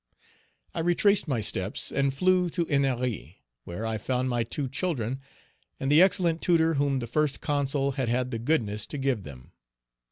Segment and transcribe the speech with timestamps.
[0.73, 5.21] I retraced my steps and flew to Ennery, where I found my two children
[5.79, 9.51] and the excellent tutor whom the First Consul had had the goodness to give them.